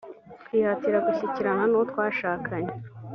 [0.43, 2.73] twihatira gushyikirana n uwo twashakanye